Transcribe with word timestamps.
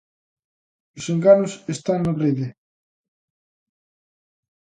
Os 0.97 1.05
enganos 1.13 1.53
están 1.75 1.99
na 2.03 2.13
Rede. 2.23 2.47